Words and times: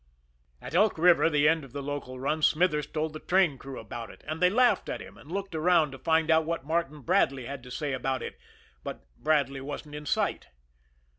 At 0.63 0.73
Elk 0.73 0.97
River, 0.97 1.29
the 1.29 1.47
end 1.47 1.63
of 1.63 1.73
the 1.73 1.83
local 1.83 2.19
run, 2.19 2.41
Smithers 2.41 2.87
told 2.87 3.13
the 3.13 3.19
train 3.19 3.59
crew 3.59 3.79
about 3.79 4.09
it, 4.09 4.23
and 4.27 4.41
they 4.41 4.49
laughed 4.49 4.89
at 4.89 4.99
him, 4.99 5.15
and 5.15 5.31
looked 5.31 5.53
around 5.53 5.91
to 5.91 5.99
find 5.99 6.31
out 6.31 6.43
what 6.43 6.65
Martin 6.65 7.01
Bradley 7.01 7.45
had 7.45 7.61
to 7.61 7.69
say 7.69 7.93
about 7.93 8.23
it 8.23 8.39
but 8.83 9.05
Bradley 9.15 9.61
wasn't 9.61 9.93
in 9.93 10.07
sight. 10.07 10.47